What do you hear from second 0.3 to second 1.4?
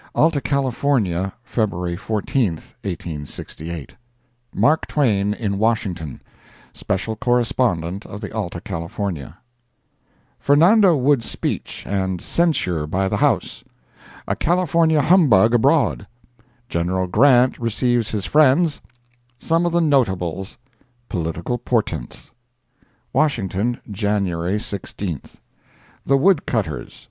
California,